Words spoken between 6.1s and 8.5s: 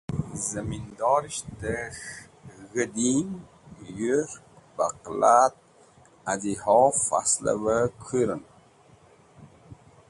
haz̃igoh faslev kũren.